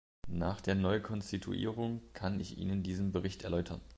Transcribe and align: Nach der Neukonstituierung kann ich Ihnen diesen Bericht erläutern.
Nach 0.31 0.61
der 0.61 0.73
Neukonstituierung 0.73 2.01
kann 2.13 2.39
ich 2.39 2.57
Ihnen 2.57 2.81
diesen 2.81 3.11
Bericht 3.11 3.43
erläutern. 3.43 3.81